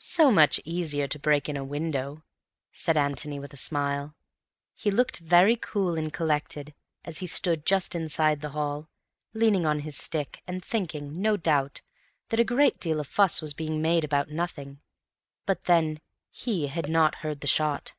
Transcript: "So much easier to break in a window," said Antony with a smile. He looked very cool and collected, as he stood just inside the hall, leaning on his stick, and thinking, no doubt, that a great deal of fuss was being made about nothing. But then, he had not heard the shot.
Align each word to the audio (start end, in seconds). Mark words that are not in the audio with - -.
"So 0.00 0.32
much 0.32 0.60
easier 0.64 1.06
to 1.06 1.16
break 1.16 1.48
in 1.48 1.56
a 1.56 1.62
window," 1.62 2.24
said 2.72 2.96
Antony 2.96 3.38
with 3.38 3.52
a 3.52 3.56
smile. 3.56 4.16
He 4.74 4.90
looked 4.90 5.20
very 5.20 5.54
cool 5.54 5.94
and 5.94 6.12
collected, 6.12 6.74
as 7.04 7.18
he 7.18 7.28
stood 7.28 7.64
just 7.64 7.94
inside 7.94 8.40
the 8.40 8.48
hall, 8.48 8.88
leaning 9.32 9.64
on 9.64 9.78
his 9.86 9.96
stick, 9.96 10.42
and 10.48 10.64
thinking, 10.64 11.20
no 11.20 11.36
doubt, 11.36 11.82
that 12.30 12.40
a 12.40 12.44
great 12.44 12.80
deal 12.80 12.98
of 12.98 13.06
fuss 13.06 13.40
was 13.40 13.54
being 13.54 13.80
made 13.80 14.04
about 14.04 14.28
nothing. 14.28 14.80
But 15.46 15.66
then, 15.66 16.00
he 16.32 16.66
had 16.66 16.88
not 16.88 17.14
heard 17.22 17.40
the 17.40 17.46
shot. 17.46 17.94